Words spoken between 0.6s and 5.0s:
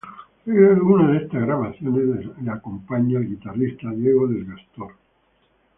algunas de estas grabaciones le acompaña el guitarrista Diego del Gastor.